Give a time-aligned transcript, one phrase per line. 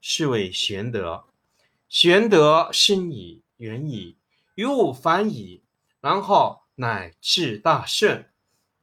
[0.00, 1.24] 是谓玄德。
[1.88, 4.16] 玄德深矣，远矣，
[4.54, 5.62] 于物反矣，
[6.00, 8.24] 然后乃至大圣。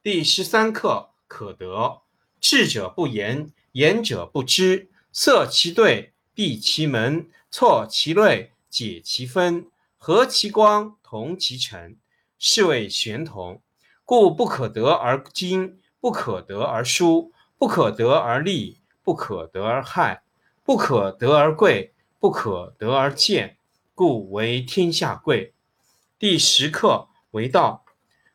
[0.02, 2.02] 第十三课可得。
[2.40, 4.90] 智者不言，言者不知。
[5.12, 11.96] 塞其兑，闭其门，错其锐，解其分，和其光，同其尘，
[12.38, 13.62] 是谓玄同。
[14.04, 20.22] 故不可得而精，不可得而疏，不可得而利，不可得而害，
[20.66, 23.56] 不可得而贵，不可得而贱，
[23.94, 25.54] 故为天下贵。
[26.18, 27.84] 第十课为道，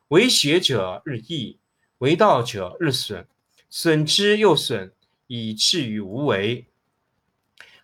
[0.07, 1.59] 为学者日益。
[1.97, 3.27] 为道者日损，
[3.69, 4.93] 损之又损，
[5.27, 6.67] 以至于无为。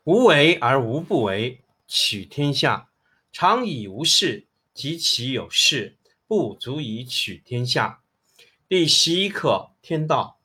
[0.06, 2.88] 无为而无不为，取天下
[3.34, 8.00] 常以无事，及其有事，不足以取天下。
[8.70, 10.40] 第十一课天道，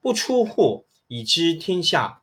[0.00, 2.22] 不出户以知天下，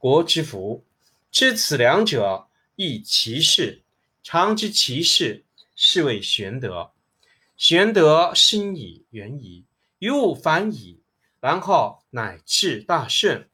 [0.00, 0.82] 国之福。
[1.30, 3.82] 知此两者，亦其事。
[4.22, 5.44] 常知其事，
[5.76, 6.92] 是谓玄德。
[7.58, 9.66] 玄德深矣，远矣。
[9.98, 11.02] 于物反矣，
[11.38, 13.46] 然后乃至大圣。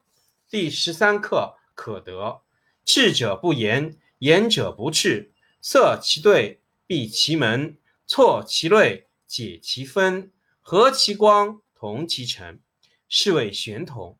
[0.49, 2.43] 第十三课可得。
[2.84, 5.33] 智者不言，言者不智。
[5.61, 7.77] 塞其兑，闭其门，
[8.07, 10.31] 错其锐，解其分，
[10.61, 12.61] 和其光，同其尘，
[13.09, 14.17] 是谓玄同。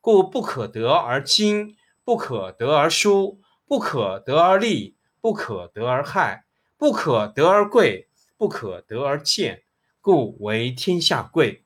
[0.00, 6.44] 故不可得而精，不可得而疏，不可得而利，不可得而害，
[6.76, 9.62] 不可得而贵，不可得而贱，
[10.00, 11.64] 故为天下贵。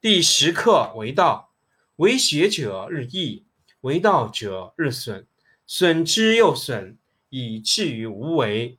[0.00, 1.54] 第十课为道，
[1.96, 3.46] 为学者日益，
[3.82, 5.26] 为道者日损，
[5.66, 6.98] 损之又损，
[7.30, 8.78] 以至于无为。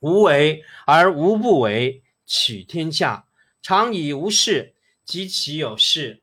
[0.00, 3.26] 无为而无不为，取天下
[3.62, 4.74] 常以无事，
[5.04, 6.22] 及其有事，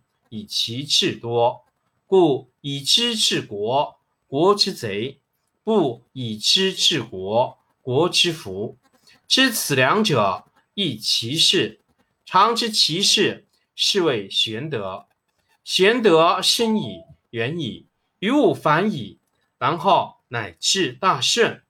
[0.31, 1.65] 以其智多。
[2.07, 5.19] 故以知治国，国之贼；
[5.63, 8.77] 不以知治国，国之福。
[9.27, 11.81] 知此两者，亦其事。
[12.25, 13.45] 常知其事。
[13.75, 15.07] 是谓玄德。
[15.63, 17.87] 玄德深矣，远矣，
[18.19, 19.19] 于物反矣，
[19.57, 21.61] 然后乃至大圣。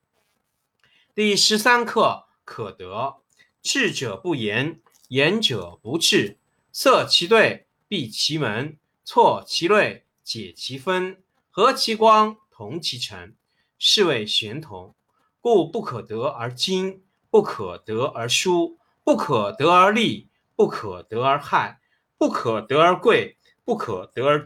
[1.15, 3.17] 第十三课可得。
[3.61, 6.37] 智者不言，言者不智。
[6.73, 13.35] 塞其兑，闭其门，错其锐，解其分，和其光，同其尘，
[13.77, 14.95] 是谓玄同。
[15.41, 21.81] 故不可得而精，不可得而疏，不可得而利，不可得而害。
[22.17, 23.35] 不可得而贵，
[23.65, 24.45] 不可得而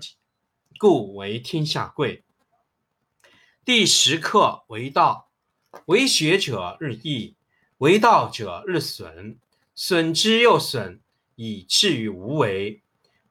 [0.80, 2.24] 故为天下贵。
[3.63, 5.30] 第十课为道，
[5.86, 7.36] 为学者日益，
[7.77, 9.38] 为道者日损，
[9.75, 11.00] 损之又损，
[11.36, 12.81] 以至于无为。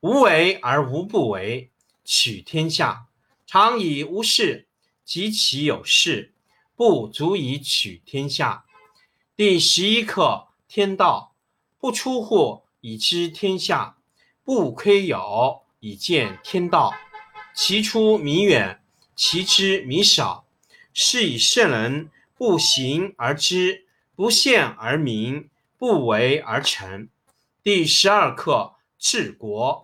[0.05, 1.71] 无为而无不为，
[2.05, 3.07] 取天下
[3.47, 4.69] 常以无事，
[5.03, 6.35] 及其有事，
[6.77, 8.67] 不足以取天下。
[9.35, 11.35] 第十一课：天道
[11.79, 13.97] 不出户，以知天下；
[14.45, 16.93] 不窥牖，以见天道。
[17.55, 18.83] 其出弥远，
[19.17, 20.45] 其知弥少。
[20.93, 25.49] 是以圣人不行而知，不见而明，
[25.79, 27.09] 不为而成。
[27.63, 29.84] 第十二课：治国。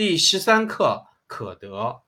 [0.00, 2.00] 第十三课：可得。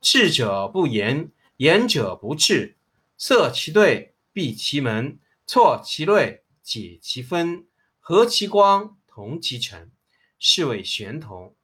[0.00, 2.78] 智者不言，言者不智。
[3.18, 7.66] 塞其兑，闭其门，错其锐，解其分，
[8.00, 9.92] 和其光，同其尘，
[10.38, 11.54] 是谓玄同。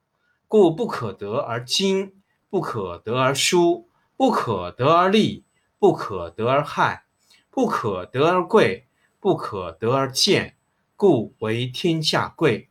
[0.46, 3.88] 故不可得而亲，不可得而疏，
[4.18, 5.46] 不可得而利，
[5.78, 7.06] 不可得而害，
[7.48, 8.86] 不可得而贵，
[9.18, 10.58] 不可得而贱，
[10.94, 12.68] 故为天下贵。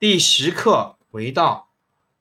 [0.00, 1.69] 第十课：为道。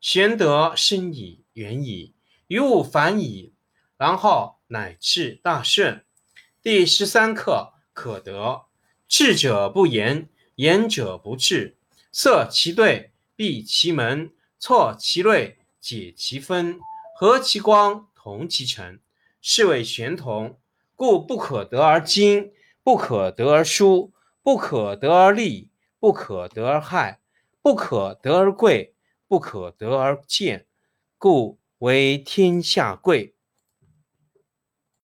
[0.00, 2.14] 玄德深矣，远矣，
[2.46, 3.52] 于物反矣，
[3.96, 6.04] 然后乃至大顺。
[6.62, 8.66] 第十三课：可得。
[9.08, 11.76] 智者不言，言者不智。
[12.12, 16.78] 塞其兑，闭其门，错其锐，解其分，
[17.16, 19.00] 和其光，同其尘，
[19.40, 20.60] 是谓玄同。
[20.94, 22.52] 故不可得而亲，
[22.84, 24.12] 不可得而疏，
[24.44, 27.20] 不可得而利，不可得而害，
[27.60, 28.94] 不可得而贵。
[29.28, 30.66] 不可得而见，
[31.18, 33.37] 故为天下贵。